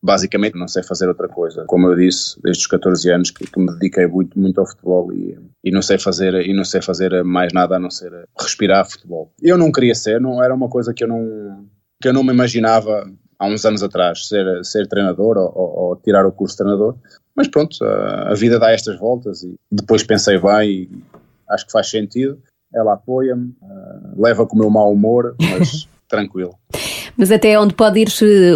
[0.00, 1.64] basicamente não sei fazer outra coisa.
[1.66, 5.12] Como eu disse, desde os 14 anos que, que me dediquei muito, muito ao futebol
[5.12, 8.88] e, e, não sei fazer e não sei fazer mais nada a não ser respirar
[8.88, 9.32] futebol.
[9.42, 11.66] Eu não queria ser, não era uma coisa que eu não
[12.00, 16.26] que eu não me imaginava há uns anos atrás ser, ser treinador ou, ou, tirar
[16.26, 16.96] o curso de treinador,
[17.36, 20.90] mas pronto, a, a, vida dá estas voltas e depois pensei bem e
[21.50, 22.40] acho que faz sentido.
[22.74, 26.54] Ela apoia-me, uh, leva com o meu mau humor, mas tranquilo.
[27.16, 28.08] Mas até onde pode ir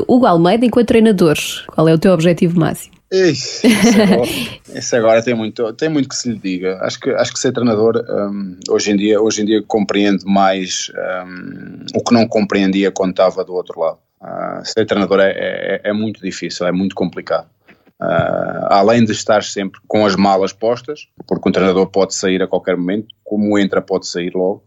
[0.06, 1.36] Hugo Almeida enquanto treinador?
[1.68, 2.94] Qual é o teu objetivo máximo?
[3.10, 4.22] Esse, agora,
[4.74, 6.78] esse agora tem muito, tem muito que se lhe diga.
[6.80, 10.90] Acho que, acho que ser treinador um, hoje, em dia, hoje em dia compreende mais
[11.26, 13.98] um, o que não compreendia quando estava do outro lado.
[14.22, 17.50] Uh, ser treinador é, é, é, muito difícil, é muito complicado.
[18.00, 22.46] Uh, além de estar sempre com as malas postas, porque um treinador pode sair a
[22.46, 24.64] qualquer momento, como entra pode sair logo,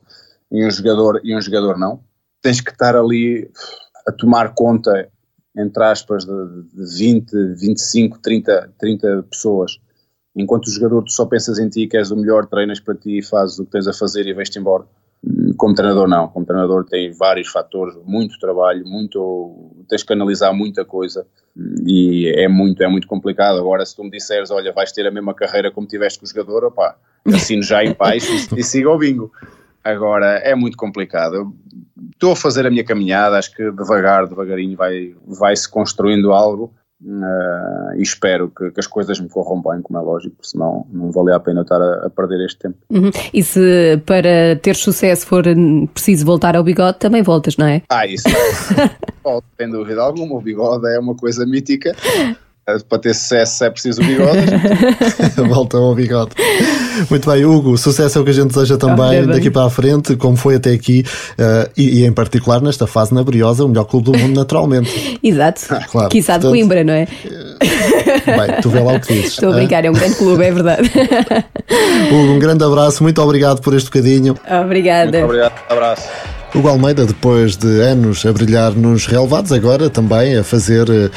[0.51, 2.01] e um jogador, e um jogador não.
[2.41, 3.49] Tens que estar ali
[4.07, 5.09] a tomar conta
[5.57, 9.79] entre aspas, de, de 20, 25, 30, 30 pessoas,
[10.35, 13.21] enquanto o jogador tu só pensas em ti, que és o melhor, treinas para ti,
[13.21, 14.85] fazes o que tens a fazer e vais-te embora.
[15.57, 20.83] Como treinador não, como treinador tem vários fatores, muito trabalho, muito, tens que analisar muita
[20.85, 21.25] coisa
[21.85, 23.57] e é muito, é muito complicado.
[23.57, 26.29] Agora se tu me disseres, olha, vais ter a mesma carreira como tiveste com o
[26.29, 26.95] jogador, opá,
[27.33, 29.31] assino já em paz e, e siga o bingo.
[29.83, 31.53] Agora é muito complicado
[32.15, 36.73] estou a fazer a minha caminhada, acho que devagar, devagarinho vai, vai se construindo algo
[37.01, 40.86] uh, e espero que, que, as coisas me corram bem, como é lógico, porque senão
[40.91, 42.77] não vale a pena estar a, a perder este tempo.
[42.89, 43.12] Uhum.
[43.34, 45.43] E se para ter sucesso for
[45.93, 47.81] preciso voltar ao bigode, também voltas, não é?
[47.89, 48.27] Ah, isso.
[49.23, 51.95] Volto, sem dúvida alguma, o bigode é uma coisa mítica.
[52.88, 54.39] Para ter sucesso é preciso o bigode.
[55.49, 56.36] Volta ao bigode.
[57.10, 59.69] Muito bem, Hugo, sucesso é o que a gente deseja também oh, daqui para a
[59.69, 61.03] frente, como foi até aqui,
[61.39, 65.19] uh, e, e, em particular nesta fase na Briosa, o melhor clube do mundo, naturalmente.
[65.21, 65.62] Exato.
[65.91, 67.05] Claro, Quizá portanto, de Coimbra, não é?
[67.05, 69.31] Bem, tu vê lá o que dizes.
[69.31, 70.91] Estou a brincar, é um grande clube, é verdade.
[72.12, 74.36] Hugo, um grande abraço, muito obrigado por este bocadinho.
[74.63, 75.12] Obrigada.
[75.12, 76.08] Muito obrigado, abraço.
[76.55, 81.12] O Almeida, depois de anos a brilhar nos relevados, agora também a fazer uh,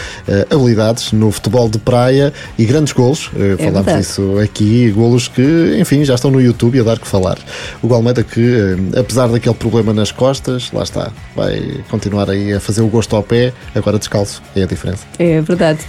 [0.51, 3.29] habilidades no futebol de praia e grandes golos.
[3.29, 5.43] Uh, é falámos disso aqui, golos que,
[5.77, 7.39] enfim, já estão no YouTube a dar que falar.
[7.83, 12.61] O Almeida que, uh, apesar daquele problema nas costas, lá está, vai continuar aí a
[12.61, 15.07] fazer o gosto ao pé, agora descalço, é a diferença.
[15.19, 15.81] É verdade.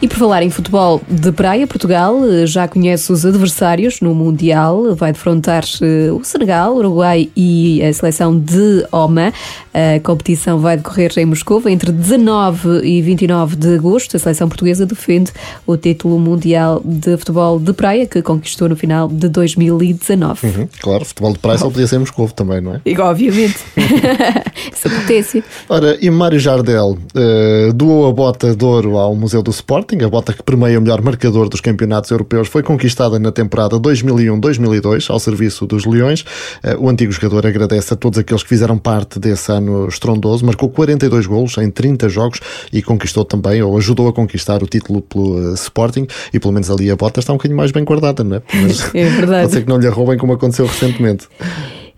[0.00, 5.12] E por falar em futebol de praia, Portugal já conhece os adversários no Mundial, vai
[5.12, 5.64] defrontar
[6.12, 9.32] o Senegal, Uruguai e a seleção de Oman.
[9.72, 14.16] A competição vai decorrer em Moscou entre 19 e 29 de agosto.
[14.16, 15.32] A seleção portuguesa defende
[15.66, 20.46] o título mundial de futebol de praia que conquistou no final de 2019.
[20.46, 22.80] Uhum, claro, futebol de praia só podia ser Moscou também, não é?
[22.84, 23.58] E, obviamente.
[24.72, 25.44] Essa potência.
[25.68, 30.08] Ora, e Mário Jardel uh, doou a bota de ouro ao Museu do Sporting, a
[30.08, 35.18] bota que permeia o melhor marcador dos campeonatos europeus, foi conquistada na temporada 2001-2002 ao
[35.18, 36.22] serviço dos Leões.
[36.62, 40.68] Uh, o antigo jogador agradece a todos aqueles que fizeram parte desse ano estrondoso, marcou
[40.68, 42.40] 42 golos em 30 jogos
[42.72, 46.70] e conquistou também, ou ajudou a conquistar o título pelo uh, Sporting e pelo menos
[46.70, 48.42] ali a bota está um bocadinho mais bem guardada, não é?
[48.62, 49.42] Mas é verdade.
[49.42, 51.28] Pode ser que não lhe roubem como aconteceu recentemente.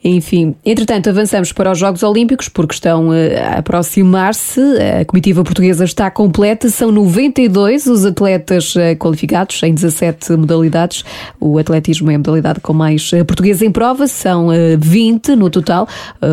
[0.09, 4.61] Enfim, entretanto, avançamos para os Jogos Olímpicos porque estão eh, a aproximar-se.
[5.01, 6.71] A comitiva portuguesa está completa.
[6.71, 11.05] São 92 os atletas eh, qualificados em 17 modalidades.
[11.41, 14.07] O atletismo é a modalidade com mais eh, portugueses em prova.
[14.07, 15.89] São 20 no total.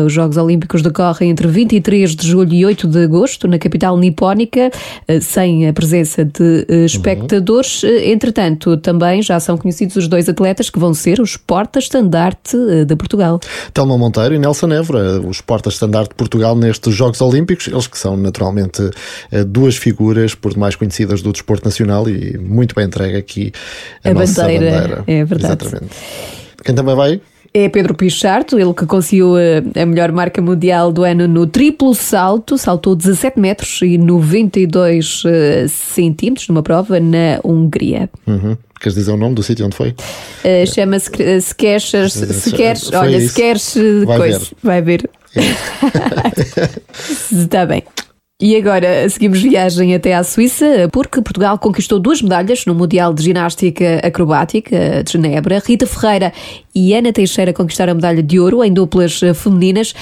[0.06, 4.70] Os Jogos Olímpicos decorrem entre 23 de julho e 8 de agosto na capital nipónica,
[5.20, 7.82] sem a presença de espectadores.
[7.82, 12.56] Entretanto, também já são conhecidos os dois atletas que vão ser os porta-estandarte
[12.86, 13.40] de Portugal.
[13.72, 18.16] Telma Monteiro e Nelson Évora, os portas-estandarte de Portugal nestes Jogos Olímpicos, eles que são
[18.16, 18.90] naturalmente
[19.30, 23.52] eh, duas figuras por demais conhecidas do desporto nacional e muito bem entregue aqui
[24.04, 24.70] a, a nossa bandeira.
[24.70, 25.04] bandeira.
[25.06, 25.64] É verdade.
[25.64, 25.96] Exatamente.
[26.64, 27.20] Quem também vai?
[27.56, 31.94] É Pedro Pichardo, ele que conseguiu eh, a melhor marca mundial do ano no triplo
[31.94, 35.28] salto, saltou 17 metros e 92 uh,
[35.68, 38.10] centímetros numa prova na Hungria.
[38.26, 38.56] Uhum.
[38.84, 39.92] Queres dizer o nome do sítio onde foi?
[40.44, 41.06] Uh, Chama-se
[41.40, 44.48] se queres, se queres, olha, se queres vai coisa, ver.
[44.62, 45.10] vai ver.
[47.32, 47.82] Está bem.
[48.46, 53.22] E agora seguimos viagem até à Suíça, porque Portugal conquistou duas medalhas no Mundial de
[53.22, 55.62] Ginástica Acrobática de Genebra.
[55.64, 56.30] Rita Ferreira
[56.74, 59.94] e Ana Teixeira conquistaram a medalha de ouro em duplas femininas.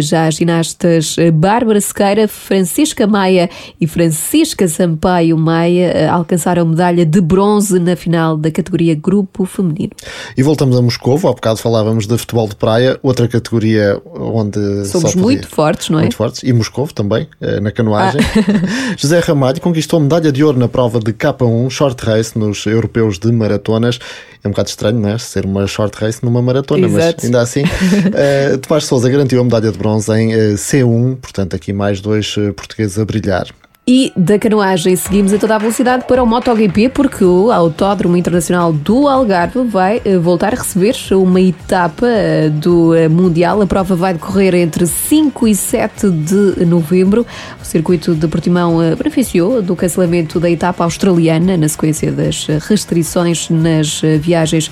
[0.00, 7.20] Já as ginastas Bárbara Sequeira, Francisca Maia e Francisca Sampaio Maia alcançaram a medalha de
[7.20, 9.92] bronze na final da categoria Grupo Feminino.
[10.38, 11.18] E voltamos a Moscou.
[11.18, 16.02] Há bocado falávamos de futebol de praia, outra categoria onde somos muito fortes, não é?
[16.02, 16.42] Muito fortes.
[16.42, 18.20] E Moscou também, eh, na canoagem.
[18.20, 18.94] Ah.
[18.96, 23.30] José Ramalho conquistou medalha de ouro na prova de K1 Short Race nos europeus de
[23.32, 23.98] maratonas.
[24.42, 25.18] É um bocado estranho, não é?
[25.18, 27.16] Ser uma short race numa maratona, Exato.
[27.16, 27.62] mas ainda assim.
[27.62, 32.34] uh, Tomás Souza garantiu a medalha de bronze em uh, C1, portanto, aqui mais dois
[32.38, 33.48] uh, portugueses a brilhar.
[33.86, 38.72] E da canoagem seguimos a toda a velocidade para o MotoGP porque o Autódromo Internacional
[38.72, 43.60] do Algarve vai eh, voltar a receber uma etapa eh, do eh, Mundial.
[43.60, 47.26] A prova vai decorrer entre 5 e 7 de novembro.
[47.60, 54.02] O circuito de Portimão beneficiou do cancelamento da etapa australiana na sequência das restrições nas
[54.20, 54.70] viagens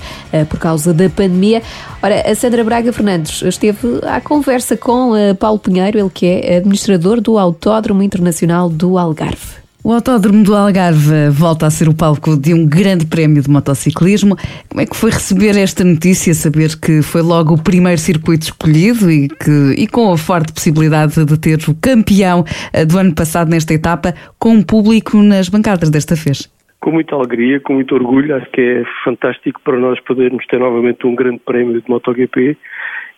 [0.49, 1.61] por causa da pandemia.
[2.01, 7.21] Ora, a Sandra Braga Fernandes esteve à conversa com Paulo Pinheiro, ele que é administrador
[7.21, 9.08] do Autódromo Internacional do Algarve.
[9.09, 9.59] Algarve.
[9.81, 14.35] O Autódromo do Algarve volta a ser o palco de um grande prémio de motociclismo.
[14.67, 19.09] Como é que foi receber esta notícia, saber que foi logo o primeiro circuito escolhido
[19.09, 22.43] e, que, e com a forte possibilidade de ter o campeão
[22.73, 26.51] eh, do ano passado nesta etapa, com o público nas bancadas desta vez?
[26.81, 31.07] Com muita alegria, com muito orgulho, acho que é fantástico para nós podermos ter novamente
[31.07, 32.57] um grande prémio de MotoGP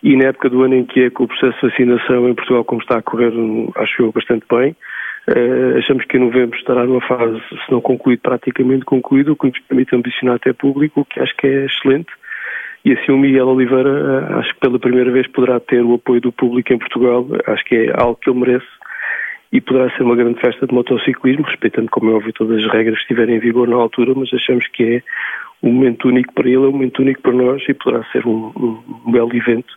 [0.02, 2.64] e na época do ano em que é que o processo de vacinação em Portugal,
[2.64, 3.32] como está a correr,
[3.76, 4.76] acho eu, bastante bem,
[5.28, 9.46] Uh, achamos que em novembro estará numa fase, se não concluído, praticamente concluído, o que
[9.46, 12.12] nos permite ambicionar até público, o que acho que é excelente.
[12.84, 16.20] E assim o Miguel Oliveira, uh, acho que pela primeira vez poderá ter o apoio
[16.20, 18.66] do público em Portugal, acho que é algo que ele merece
[19.52, 22.96] e poderá ser uma grande festa de motociclismo, respeitando, como é óbvio, todas as regras
[22.96, 25.02] que estiverem em vigor na altura, mas achamos que é
[25.62, 28.50] um momento único para ele, é um momento único para nós e poderá ser um,
[28.56, 29.72] um, um belo evento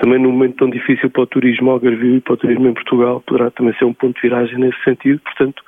[0.00, 3.22] também num momento tão difícil para o turismo algarvio e para o turismo em Portugal,
[3.26, 5.20] poderá também ser um ponto de viragem nesse sentido.
[5.20, 5.62] Portanto,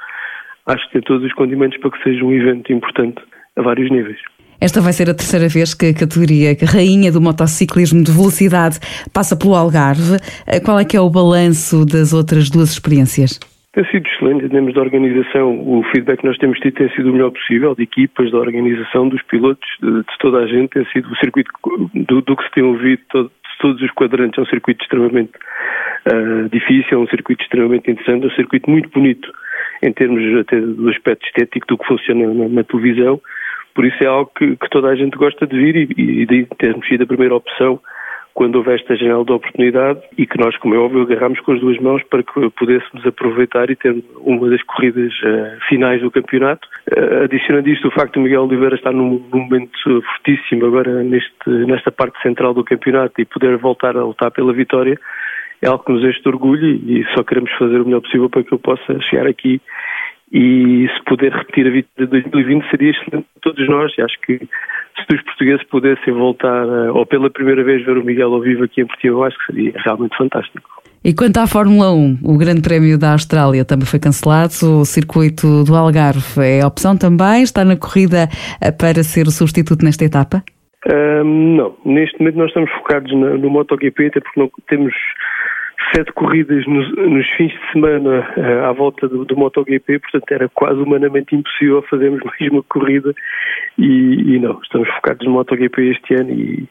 [0.66, 3.22] acho que tem todos os condimentos para que seja um evento importante
[3.56, 4.18] a vários níveis.
[4.62, 8.78] Esta vai ser a terceira vez que a categoria que rainha do motociclismo de velocidade
[9.12, 10.22] passa pelo Algarve.
[10.46, 13.40] Eh, qual é que é o balanço das outras duas experiências?
[13.74, 15.58] Tem sido excelente em termos de organização.
[15.66, 19.08] O feedback que nós temos tido tem sido o melhor possível, de equipas, da organização,
[19.08, 20.70] dos pilotos, de, de toda a gente.
[20.70, 21.50] Tem sido o circuito
[21.92, 24.38] do, do que se tem ouvido, todo, todos os quadrantes.
[24.38, 25.32] É um circuito extremamente
[26.06, 29.28] uh, difícil, é um circuito extremamente interessante, é um circuito muito bonito
[29.82, 33.20] em termos até do aspecto estético do que funciona na, na televisão.
[33.74, 36.46] Por isso é algo que, que, toda a gente gosta de vir e, e de
[36.58, 37.80] termos sido a primeira opção
[38.34, 41.60] quando houve esta janela de oportunidade e que nós, como é óbvio, agarramos com as
[41.60, 46.66] duas mãos para que pudéssemos aproveitar e ter uma das corridas uh, finais do campeonato.
[46.90, 51.50] Uh, adicionando isto, o facto de Miguel Oliveira estar num, num momento fortíssimo agora neste,
[51.66, 54.98] nesta parte central do campeonato e poder voltar a lutar pela vitória
[55.60, 58.42] é algo que nos enche de orgulho e só queremos fazer o melhor possível para
[58.42, 59.60] que eu possa chegar aqui
[60.32, 63.92] e se puder repetir a vitória de 2020 seria excelente para todos nós.
[63.98, 68.32] E acho que se os portugueses pudessem voltar, ou pela primeira vez ver o Miguel
[68.32, 70.82] ao vivo aqui em Portugal, acho que seria realmente fantástico.
[71.04, 75.64] E quanto à Fórmula 1, o Grande Prémio da Austrália também foi cancelado, o circuito
[75.64, 78.28] do Algarve é opção também, está na corrida
[78.62, 80.44] eh, para ser o substituto nesta etapa?
[80.86, 84.94] Um, não, neste momento nós estamos focados no, no MotoGP, até porque não temos
[85.94, 90.48] sete corridas nos, nos, fins de semana uh, à volta do, do, MotoGP, portanto era
[90.48, 93.14] quase humanamente impossível fazermos mais uma corrida
[93.78, 96.68] e, e não, estamos focados no MotoGP este ano e,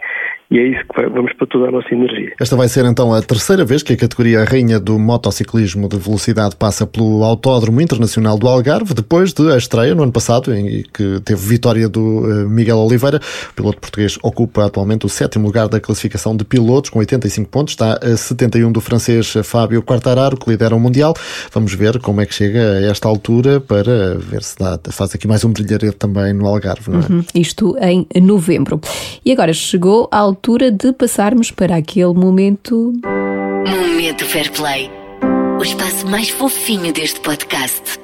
[0.52, 2.34] e é isso que vai, vamos para toda a nossa energia.
[2.40, 6.58] Esta vai ser então a terceira vez que a categoria rainha do motociclismo de velocidade
[6.58, 11.22] passa pelo Autódromo Internacional do Algarve, depois de a estreia no ano passado, em que
[11.22, 13.20] teve vitória do eh, Miguel Oliveira.
[13.52, 17.74] O piloto português ocupa atualmente o sétimo lugar da classificação de pilotos, com 85 pontos,
[17.74, 19.11] está a 71 do francês
[19.44, 21.14] Fábio Quartararo, que lidera o Mundial.
[21.52, 25.28] Vamos ver como é que chega a esta altura para ver se dá, faz aqui
[25.28, 26.92] mais um brilharete também no Algarve.
[26.92, 27.04] Não é?
[27.10, 28.80] Uhum, isto em novembro.
[29.26, 32.94] E agora chegou a altura de passarmos para aquele momento.
[33.66, 35.02] Momento Fair Play
[35.62, 38.01] o espaço mais fofinho deste podcast.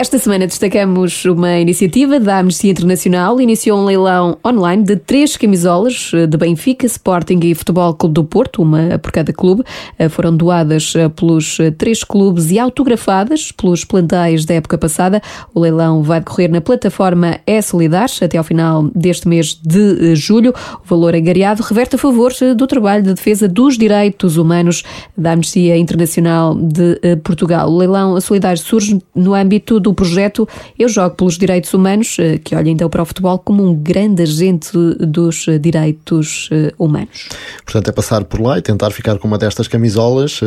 [0.00, 3.38] Esta semana destacamos uma iniciativa da Amnistia Internacional.
[3.38, 8.62] Iniciou um leilão online de três camisolas de Benfica, Sporting e Futebol Clube do Porto,
[8.62, 9.62] uma por cada clube.
[9.98, 15.20] Eh, foram doadas eh, pelos eh, três clubes e autografadas pelos plantéis da época passada.
[15.54, 20.54] O leilão vai decorrer na plataforma É Solidares até ao final deste mês de julho.
[20.82, 24.82] O valor agariado reverte a favor do trabalho de defesa dos direitos humanos
[25.14, 27.70] da Amnistia Internacional de Portugal.
[27.70, 30.48] O leilão Solidário surge no âmbito do do projeto
[30.78, 34.22] Eu Jogo pelos Direitos Humanos, eh, que olha então para o futebol como um grande
[34.22, 37.28] agente dos eh, direitos eh, humanos.
[37.64, 40.40] Portanto, é passar por lá e tentar ficar com uma destas camisolas,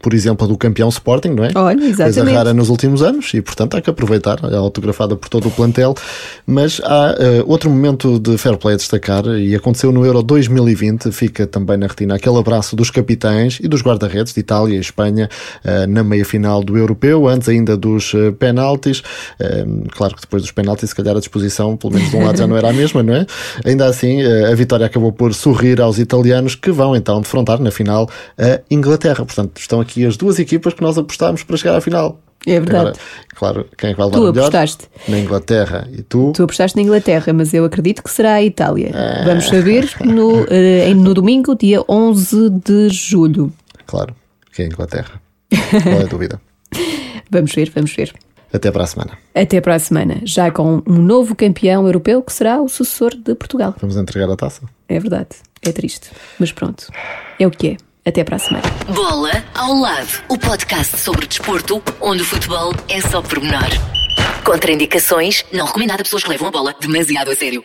[0.00, 1.50] por exemplo, a do campeão Sporting, não é?
[1.54, 2.14] Olha, exatamente.
[2.14, 5.50] Coisa rara nos últimos anos e, portanto, há que aproveitar, é autografada por todo o
[5.50, 5.94] plantel.
[6.46, 11.10] Mas há uh, outro momento de fair play a destacar e aconteceu no Euro 2020,
[11.12, 15.28] fica também na retina aquele abraço dos capitães e dos guarda-redes de Itália e Espanha
[15.64, 18.32] uh, na meia-final do Europeu, antes ainda dos uh,
[18.72, 19.02] penaltis.
[19.90, 22.46] Claro que depois dos penaltis, se calhar a disposição, pelo menos de um lado, já
[22.46, 23.26] não era a mesma, não é?
[23.64, 27.70] Ainda assim, eh, a vitória acabou por sorrir aos italianos que vão então defrontar na
[27.70, 28.08] final
[28.38, 29.24] a Inglaterra.
[29.24, 32.20] Portanto, estão aqui as duas equipas que nós apostámos para chegar à final.
[32.44, 32.88] É verdade.
[32.88, 32.96] Agora,
[33.36, 34.46] claro, quem é que vai levar Tu melhor?
[34.48, 34.88] apostaste.
[35.06, 35.88] Na Inglaterra.
[35.92, 36.32] E tu?
[36.34, 38.90] Tu apostaste na Inglaterra, mas eu acredito que será a Itália.
[38.92, 39.22] Ah.
[39.24, 43.52] Vamos saber no, eh, no domingo, dia 11 de julho.
[43.86, 44.14] Claro,
[44.52, 45.22] que é a Inglaterra.
[45.82, 46.40] Qual é dúvida?
[47.30, 48.12] Vamos ver, vamos ver.
[48.52, 49.18] Até para a semana.
[49.34, 53.34] Até para a semana, já com um novo campeão europeu que será o sucessor de
[53.34, 53.74] Portugal.
[53.80, 54.62] Vamos entregar a taça?
[54.88, 55.30] É verdade,
[55.62, 56.88] é triste, mas pronto,
[57.38, 57.76] é o que é.
[58.04, 58.64] Até para a semana.
[58.92, 63.70] Bola ao lado, o podcast sobre desporto, onde o futebol é só pormenor.
[64.44, 67.64] Contraindicações, não recomendado a pessoas que levam a bola demasiado a sério.